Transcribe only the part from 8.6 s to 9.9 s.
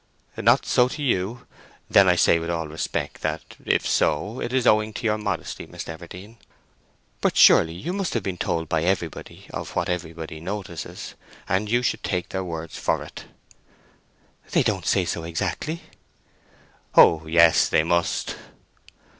by everybody of what